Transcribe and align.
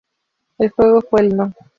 El 0.57 0.71
juego 0.71 1.01
fue 1.03 1.21
el 1.21 1.37
No. 1.37 1.53